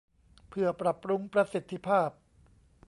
[0.49, 2.09] เพื่อปรับปรุงประสิทธิภาพ